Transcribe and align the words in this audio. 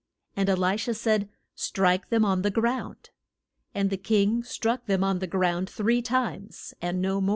And 0.35 0.49
E 0.49 0.53
li 0.55 0.77
sha 0.77 0.93
said, 0.93 1.29
Strike 1.53 2.09
them 2.09 2.25
on 2.25 2.41
the 2.41 2.49
ground. 2.49 3.11
And 3.75 3.91
the 3.91 3.97
king 3.97 4.41
struck 4.41 4.87
them 4.87 5.03
on 5.03 5.19
the 5.19 5.27
ground 5.27 5.69
three 5.69 6.01
times, 6.01 6.73
and 6.81 7.03
no 7.03 7.21
more. 7.21 7.29